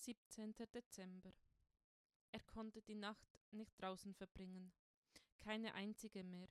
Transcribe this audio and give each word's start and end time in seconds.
17. 0.00 0.54
Dezember. 0.72 1.34
Er 2.32 2.40
konnte 2.44 2.80
die 2.80 2.94
Nacht 2.94 3.38
nicht 3.50 3.78
draußen 3.78 4.14
verbringen. 4.14 4.72
Keine 5.40 5.74
einzige 5.74 6.24
mehr. 6.24 6.48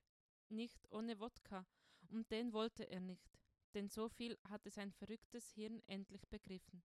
Nicht 0.50 0.92
ohne 0.92 1.20
Wodka, 1.20 1.66
und 2.10 2.30
den 2.32 2.54
wollte 2.54 2.84
er 2.84 3.00
nicht, 3.00 3.40
denn 3.74 3.90
so 3.90 4.08
viel 4.08 4.38
hatte 4.44 4.70
sein 4.70 4.92
verrücktes 4.92 5.52
Hirn 5.52 5.82
endlich 5.88 6.28
begriffen. 6.28 6.84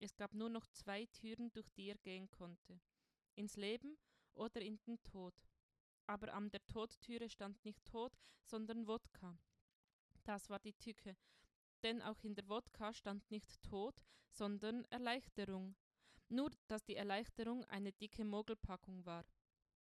Es 0.00 0.16
gab 0.16 0.34
nur 0.34 0.48
noch 0.48 0.66
zwei 0.68 1.06
Türen, 1.06 1.52
durch 1.52 1.70
die 1.70 1.90
er 1.90 1.98
gehen 1.98 2.28
konnte. 2.30 2.80
Ins 3.36 3.56
Leben 3.56 3.96
oder 4.34 4.60
in 4.60 4.80
den 4.86 5.00
Tod. 5.04 5.34
Aber 6.06 6.34
an 6.34 6.50
der 6.50 6.66
Todtüre 6.66 7.28
stand 7.28 7.64
nicht 7.64 7.84
Tod, 7.84 8.12
sondern 8.42 8.88
Wodka. 8.88 9.38
Das 10.24 10.50
war 10.50 10.58
die 10.58 10.74
Tücke, 10.74 11.16
denn 11.84 12.02
auch 12.02 12.22
in 12.24 12.34
der 12.34 12.48
Wodka 12.48 12.92
stand 12.92 13.30
nicht 13.30 13.62
Tod, 13.62 14.02
sondern 14.28 14.84
Erleichterung. 14.86 15.76
Nur, 16.30 16.50
dass 16.68 16.82
die 16.84 16.96
Erleichterung 16.96 17.64
eine 17.66 17.92
dicke 17.92 18.24
Mogelpackung 18.24 19.04
war. 19.04 19.26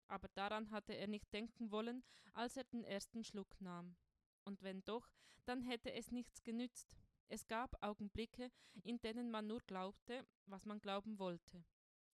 Aber 0.07 0.27
daran 0.29 0.71
hatte 0.71 0.93
er 0.93 1.07
nicht 1.07 1.31
denken 1.31 1.69
wollen, 1.69 2.03
als 2.33 2.57
er 2.57 2.63
den 2.63 2.83
ersten 2.83 3.23
Schluck 3.23 3.61
nahm. 3.61 3.95
Und 4.43 4.63
wenn 4.63 4.83
doch, 4.83 5.07
dann 5.45 5.61
hätte 5.61 5.93
es 5.93 6.11
nichts 6.11 6.41
genützt. 6.41 6.97
Es 7.27 7.45
gab 7.45 7.77
Augenblicke, 7.83 8.49
in 8.83 8.99
denen 9.01 9.29
man 9.29 9.45
nur 9.45 9.61
glaubte, 9.67 10.25
was 10.47 10.65
man 10.65 10.79
glauben 10.79 11.19
wollte. 11.19 11.63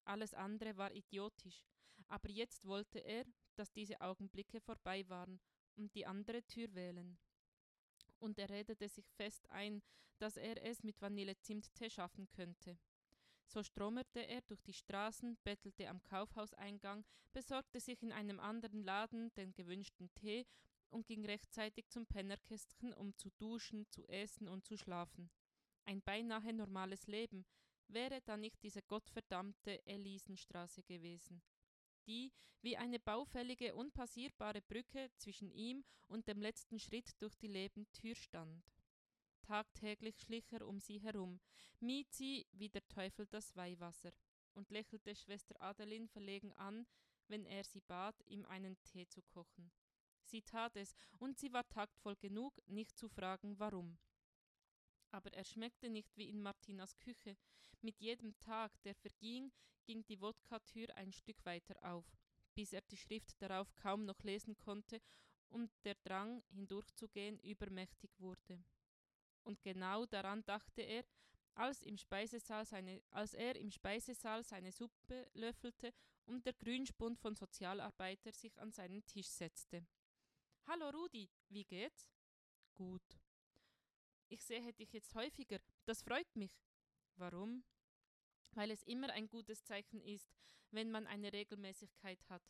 Alles 0.03 0.33
andere 0.33 0.75
war 0.75 0.91
idiotisch, 0.91 1.65
aber 2.09 2.29
jetzt 2.29 2.65
wollte 2.65 2.99
er, 2.99 3.23
dass 3.55 3.71
diese 3.71 4.01
Augenblicke 4.01 4.59
vorbei 4.59 5.07
waren 5.07 5.39
und 5.77 5.95
die 5.95 6.05
andere 6.05 6.43
Tür 6.43 6.73
wählen 6.73 7.17
und 8.23 8.39
er 8.39 8.49
redete 8.49 8.87
sich 8.87 9.11
fest 9.11 9.49
ein, 9.51 9.83
dass 10.17 10.37
er 10.37 10.63
es 10.63 10.81
mit 10.81 11.01
Vanillezimttee 11.01 11.89
schaffen 11.89 12.29
könnte. 12.29 12.77
So 13.45 13.63
stromerte 13.63 14.19
er 14.27 14.41
durch 14.41 14.61
die 14.61 14.73
Straßen, 14.73 15.37
bettelte 15.43 15.87
am 15.89 16.01
Kaufhauseingang, 16.03 17.05
besorgte 17.33 17.79
sich 17.79 18.01
in 18.01 18.11
einem 18.11 18.39
anderen 18.39 18.83
Laden 18.83 19.33
den 19.35 19.53
gewünschten 19.53 20.13
Tee 20.15 20.45
und 20.89 21.07
ging 21.07 21.25
rechtzeitig 21.25 21.89
zum 21.89 22.05
Pennerkästchen, 22.05 22.93
um 22.93 23.15
zu 23.17 23.29
duschen, 23.37 23.89
zu 23.89 24.07
essen 24.07 24.47
und 24.47 24.65
zu 24.65 24.77
schlafen. 24.77 25.29
Ein 25.85 26.01
beinahe 26.01 26.53
normales 26.53 27.07
Leben, 27.07 27.45
wäre 27.87 28.21
da 28.21 28.37
nicht 28.37 28.63
diese 28.63 28.81
gottverdammte 28.81 29.85
Elisenstraße 29.85 30.83
gewesen 30.83 31.43
die 32.07 32.31
wie 32.61 32.77
eine 32.77 32.99
baufällige, 32.99 33.75
unpassierbare 33.75 34.61
Brücke 34.61 35.09
zwischen 35.17 35.51
ihm 35.51 35.83
und 36.07 36.27
dem 36.27 36.41
letzten 36.41 36.79
Schritt 36.79 37.09
durch 37.19 37.35
die 37.35 37.47
Lebendtür 37.47 38.15
stand. 38.15 38.63
Tagtäglich 39.43 40.19
schlich 40.19 40.51
er 40.51 40.67
um 40.67 40.79
sie 40.79 40.99
herum, 40.99 41.39
mied 41.79 42.11
sie 42.13 42.47
wie 42.51 42.69
der 42.69 42.87
Teufel 42.87 43.27
das 43.27 43.55
Weihwasser 43.55 44.11
und 44.55 44.71
lächelte 44.71 45.15
Schwester 45.15 45.61
Adeline 45.61 46.07
verlegen 46.07 46.51
an, 46.53 46.87
wenn 47.27 47.45
er 47.45 47.63
sie 47.63 47.81
bat, 47.81 48.15
ihm 48.25 48.45
einen 48.45 48.81
Tee 48.83 49.07
zu 49.07 49.21
kochen. 49.21 49.71
Sie 50.23 50.41
tat 50.41 50.75
es, 50.75 50.95
und 51.19 51.37
sie 51.37 51.53
war 51.53 51.67
taktvoll 51.69 52.15
genug, 52.15 52.59
nicht 52.67 52.97
zu 52.97 53.07
fragen, 53.07 53.59
warum 53.59 53.97
aber 55.13 55.31
er 55.33 55.43
schmeckte 55.43 55.89
nicht 55.89 56.17
wie 56.17 56.29
in 56.29 56.41
Martinas 56.41 56.97
Küche. 56.97 57.37
Mit 57.81 57.99
jedem 57.99 58.37
Tag, 58.39 58.71
der 58.81 58.95
verging, 58.95 59.51
ging 59.85 60.03
die 60.05 60.19
Wodka-Tür 60.19 60.95
ein 60.95 61.13
Stück 61.13 61.45
weiter 61.45 61.75
auf, 61.83 62.05
bis 62.55 62.73
er 62.73 62.81
die 62.81 62.97
Schrift 62.97 63.39
darauf 63.41 63.73
kaum 63.75 64.05
noch 64.05 64.23
lesen 64.23 64.57
konnte 64.57 65.01
und 65.49 65.71
der 65.85 65.95
Drang, 66.03 66.41
hindurchzugehen, 66.49 67.39
übermächtig 67.39 68.09
wurde. 68.17 68.63
Und 69.43 69.61
genau 69.61 70.05
daran 70.05 70.43
dachte 70.45 70.81
er, 70.81 71.03
als, 71.55 71.83
im 71.83 71.97
Speisesaal 71.97 72.65
seine, 72.65 73.01
als 73.11 73.33
er 73.33 73.55
im 73.55 73.69
Speisesaal 73.69 74.43
seine 74.43 74.71
Suppe 74.71 75.29
löffelte 75.33 75.93
und 76.25 76.45
der 76.45 76.53
Grünspund 76.53 77.19
von 77.19 77.35
Sozialarbeiter 77.35 78.31
sich 78.31 78.59
an 78.59 78.71
seinen 78.71 79.05
Tisch 79.05 79.27
setzte. 79.27 79.85
Hallo 80.65 80.89
Rudi, 80.89 81.29
wie 81.49 81.65
geht's? 81.65 82.09
Gut 82.73 83.19
ich 84.33 84.43
sehe 84.43 84.73
dich 84.73 84.91
jetzt 84.93 85.13
häufiger. 85.13 85.59
Das 85.85 86.01
freut 86.01 86.35
mich. 86.35 86.59
Warum? 87.15 87.63
Weil 88.51 88.71
es 88.71 88.81
immer 88.83 89.09
ein 89.11 89.29
gutes 89.29 89.63
Zeichen 89.63 90.01
ist, 90.01 90.33
wenn 90.71 90.89
man 90.89 91.05
eine 91.05 91.31
Regelmäßigkeit 91.31 92.27
hat. 92.29 92.41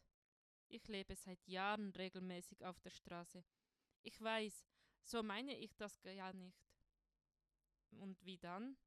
Ich 0.69 0.87
lebe 0.87 1.15
seit 1.15 1.45
Jahren 1.45 1.91
regelmäßig 1.91 2.65
auf 2.65 2.79
der 2.79 2.91
Straße. 2.91 3.43
Ich 4.01 4.19
weiß, 4.21 4.65
so 5.03 5.21
meine 5.23 5.57
ich 5.57 5.75
das 5.75 6.01
ja 6.03 6.31
nicht. 6.31 6.72
Und 7.99 8.23
wie 8.25 8.37
dann? 8.37 8.77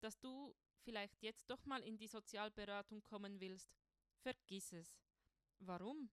Dass 0.00 0.18
du 0.18 0.54
vielleicht 0.82 1.22
jetzt 1.22 1.50
doch 1.50 1.64
mal 1.66 1.82
in 1.82 1.96
die 1.98 2.06
Sozialberatung 2.06 3.02
kommen 3.02 3.40
willst. 3.40 3.70
Vergiss 4.22 4.72
es. 4.72 4.98
Warum? 5.58 6.10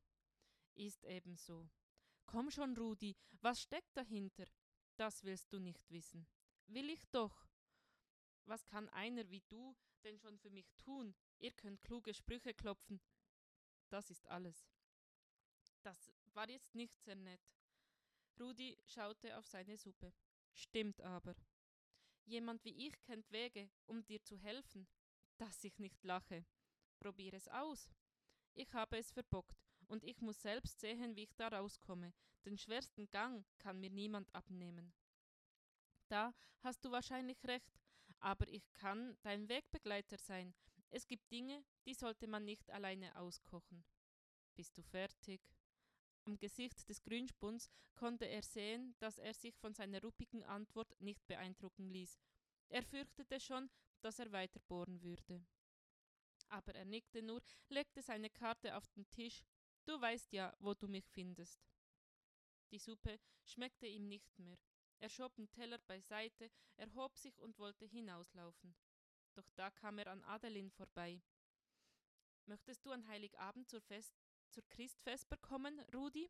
Ist 0.75 1.03
eben 1.06 1.38
so. 1.38 1.69
Komm 2.25 2.50
schon, 2.50 2.75
Rudi, 2.78 3.16
was 3.41 3.61
steckt 3.61 3.95
dahinter? 3.95 4.45
Das 4.95 5.23
willst 5.23 5.51
du 5.53 5.59
nicht 5.59 5.89
wissen. 5.91 6.28
Will 6.67 6.89
ich 6.89 7.06
doch. 7.11 7.47
Was 8.45 8.66
kann 8.66 8.90
einer 8.90 9.29
wie 9.29 9.44
du 9.50 9.75
denn 10.03 10.17
schon 10.17 10.38
für 10.38 10.50
mich 10.50 10.73
tun? 10.78 11.16
Ihr 11.40 11.51
könnt 11.51 11.81
kluge 11.81 12.13
Sprüche 12.13 12.53
klopfen. 12.53 13.00
Das 13.90 14.09
ist 14.09 14.25
alles. 14.28 14.67
Das 15.84 16.11
war 16.34 16.50
jetzt 16.50 16.73
nicht 16.73 17.00
sehr 17.01 17.16
nett. 17.16 17.41
Rudi 18.40 18.78
schaute 18.85 19.38
auf 19.38 19.45
seine 19.45 19.78
Suppe. 19.78 20.13
Stimmt 20.53 21.01
aber. 21.01 21.35
Jemand 22.25 22.63
wie 22.63 22.88
ich 22.88 23.01
kennt 23.03 23.29
Wege, 23.31 23.69
um 23.85 24.03
dir 24.06 24.23
zu 24.23 24.38
helfen. 24.38 24.88
Dass 25.38 25.63
ich 25.63 25.78
nicht 25.79 26.03
lache. 26.03 26.45
Probier 27.00 27.34
es 27.34 27.47
aus. 27.47 27.89
Ich 28.53 28.72
habe 28.73 28.97
es 28.97 29.11
verbockt 29.11 29.57
und 29.88 30.03
ich 30.03 30.22
muss 30.22 30.41
selbst 30.41 30.79
sehen, 30.79 31.16
wie 31.16 31.23
ich 31.23 31.35
da 31.35 31.47
rauskomme. 31.47 32.13
Den 32.45 32.57
schwersten 32.57 33.09
Gang 33.09 33.45
kann 33.57 33.79
mir 33.79 33.89
niemand 33.89 34.34
abnehmen. 34.34 34.94
Da 36.07 36.34
hast 36.61 36.85
du 36.85 36.91
wahrscheinlich 36.91 37.44
recht, 37.45 37.79
aber 38.19 38.47
ich 38.47 38.72
kann 38.73 39.17
dein 39.22 39.50
Wegbegleiter 39.50 40.17
sein. 40.17 40.53
Es 40.90 41.07
gibt 41.07 41.31
Dinge, 41.31 41.63
die 41.85 41.94
sollte 41.94 42.28
man 42.28 42.45
nicht 42.45 42.69
alleine 42.69 43.16
auskochen. 43.16 43.84
Bist 44.55 44.78
du 44.78 44.84
fertig? 44.84 45.41
Am 46.25 46.38
Gesicht 46.39 46.88
des 46.89 47.03
Grünspuns 47.03 47.69
konnte 47.95 48.25
er 48.25 48.44
sehen, 48.44 48.95
dass 49.00 49.17
er 49.17 49.34
sich 49.34 49.57
von 49.57 49.73
seiner 49.73 50.01
ruppigen 50.01 50.44
Antwort 50.44 50.94
nicht 51.00 51.25
beeindrucken 51.28 51.89
ließ. 51.89 52.19
Er 52.69 52.84
fürchtete 52.84 53.39
schon, 53.39 53.69
dass 54.01 54.19
er 54.19 54.31
weiter 54.31 54.59
bohren 54.67 55.01
würde 55.01 55.45
aber 56.53 56.75
er 56.75 56.85
nickte 56.85 57.23
nur, 57.23 57.41
legte 57.69 58.03
seine 58.03 58.29
Karte 58.29 58.78
auf 58.78 58.88
den 58.89 59.09
Tisch. 59.09 59.44
Du 59.85 60.00
weißt 60.00 60.31
ja, 60.34 60.56
wo 60.59 60.75
du 60.75 60.88
mich 60.88 61.09
findest. 61.09 61.59
Die 62.72 62.78
Suppe 62.78 63.19
schmeckte 63.44 63.88
ihm 63.88 64.07
nicht 64.07 64.38
mehr. 64.38 64.57
Er 65.00 65.09
schob 65.09 65.35
den 65.35 65.50
Teller 65.50 65.79
beiseite, 65.79 66.51
erhob 66.78 67.17
sich 67.17 67.41
und 67.41 67.57
wollte 67.57 67.85
hinauslaufen. 67.85 68.75
Doch 69.34 69.50
da 69.55 69.72
kam 69.72 69.97
er 69.97 70.07
an 70.07 70.23
Adeline 70.23 70.69
vorbei. 70.69 71.22
Möchtest 72.45 72.85
du 72.85 72.91
an 72.91 73.07
Heiligabend 73.07 73.67
zur, 73.67 73.81
Fest 73.81 74.16
zur 74.53 74.64
Christfesper 74.69 75.38
kommen, 75.38 75.80
Rudi? 75.96 76.30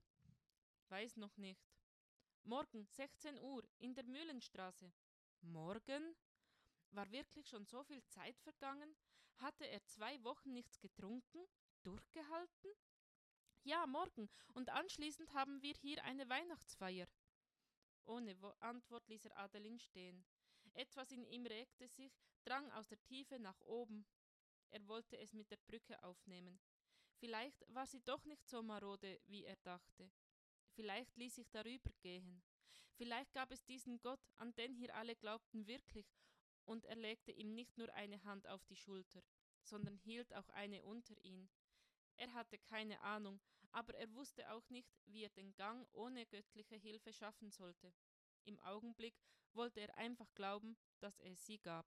Weiß 0.88 1.17
noch 1.17 1.35
nicht. 1.35 1.61
Morgen, 2.44 2.85
16 2.85 3.38
Uhr, 3.38 3.67
in 3.79 3.94
der 3.95 4.06
Mühlenstraße. 4.06 4.94
Morgen? 5.41 6.16
War 6.91 7.11
wirklich 7.11 7.50
schon 7.50 7.66
so 7.66 7.84
viel 7.84 8.01
Zeit 8.06 8.39
vergangen? 8.39 8.95
Hatte 9.39 9.66
er 9.66 9.84
zwei 9.84 10.23
Wochen 10.23 10.53
nichts 10.53 10.79
getrunken? 10.79 11.45
Durchgehalten? 11.84 12.72
Ja, 13.63 13.85
morgen. 13.88 14.29
Und 14.53 14.69
anschließend 14.69 15.34
haben 15.34 15.61
wir 15.61 15.73
hier 15.73 16.01
eine 16.05 16.29
Weihnachtsfeier. 16.29 17.07
Ohne 18.05 18.38
Antwort 18.59 19.05
ließ 19.09 19.25
er 19.25 19.38
Adeline 19.38 19.79
stehen. 19.79 20.23
Etwas 20.73 21.11
in 21.11 21.25
ihm 21.25 21.45
regte 21.45 21.90
sich, 21.90 22.17
drang 22.45 22.72
aus 22.72 22.88
der 22.88 23.03
Tiefe 23.03 23.38
nach 23.40 23.59
oben. 23.61 24.05
Er 24.70 24.87
wollte 24.87 25.17
es 25.17 25.34
mit 25.34 25.52
der 25.52 25.58
Brücke 25.58 26.02
aufnehmen. 26.03 26.61
Vielleicht 27.23 27.64
war 27.73 27.85
sie 27.87 28.02
doch 28.02 28.25
nicht 28.25 28.46
so 28.49 28.61
marode, 28.61 29.22
wie 29.28 29.46
er 29.46 29.55
dachte. 29.64 30.11
Vielleicht 30.73 31.16
ließ 31.16 31.35
sich 31.35 31.49
darüber 31.52 31.90
gehen. 32.02 32.43
Vielleicht 32.96 33.31
gab 33.31 33.49
es 33.49 33.64
diesen 33.64 34.02
Gott, 34.02 34.20
an 34.35 34.53
den 34.55 34.73
hier 34.73 34.93
alle 34.93 35.16
glaubten, 35.16 35.66
wirklich, 35.66 36.05
und 36.66 36.84
er 36.84 36.97
legte 36.97 37.31
ihm 37.31 37.53
nicht 37.53 37.78
nur 37.78 37.93
eine 37.93 38.22
Hand 38.25 38.46
auf 38.49 38.66
die 38.66 38.75
Schulter, 38.75 39.23
sondern 39.61 39.96
hielt 39.96 40.34
auch 40.34 40.49
eine 40.49 40.84
unter 40.84 41.17
ihn. 41.23 41.49
Er 42.17 42.34
hatte 42.34 42.59
keine 42.59 42.99
Ahnung, 42.99 43.40
aber 43.72 43.96
er 43.96 44.14
wusste 44.14 44.52
auch 44.52 44.70
nicht, 44.70 44.91
wie 45.05 45.23
er 45.23 45.29
den 45.29 45.55
Gang 45.55 45.87
ohne 45.93 46.25
göttliche 46.25 46.75
Hilfe 46.75 47.14
schaffen 47.14 47.52
sollte. 47.52 47.93
Im 48.43 48.59
Augenblick 48.59 49.16
wollte 49.53 49.79
er 49.79 49.97
einfach 49.97 50.34
glauben, 50.35 50.75
dass 50.99 51.22
es 51.22 51.46
sie 51.46 51.59
gab. 51.59 51.85